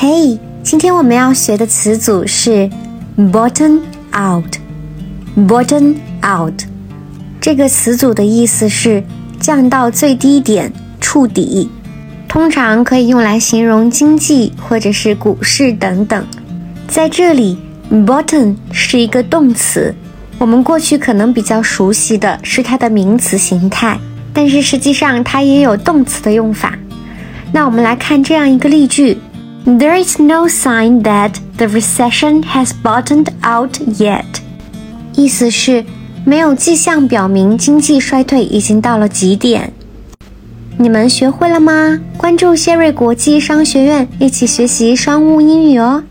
[0.00, 2.70] 嘿，今天我们要学的词组是
[3.16, 3.80] bottom
[4.16, 4.44] out。
[5.36, 6.54] bottom out
[7.40, 9.02] 这个词组的意思是
[9.40, 11.68] 降到最低点、触底，
[12.28, 16.24] 通常可以用来形容经济或者是股市等等。
[16.86, 17.58] 在这里
[17.90, 19.92] ，bottom 是一个动词，
[20.38, 23.98] 我们过去可能比较熟悉的是它的名词形态，
[24.32, 26.78] 但是实际上它也有动词的用法。
[27.50, 29.18] 那我们来看这样一个例句。
[29.68, 34.24] There is no sign that the recession has bottomed out yet。
[35.14, 35.84] 意思是，
[36.24, 39.70] 没有迹象表明经济衰退已经到了极点。
[40.78, 42.00] 你们学会了吗？
[42.16, 46.02] 关注谢瑞国际商学院，一起学习商务英语哦。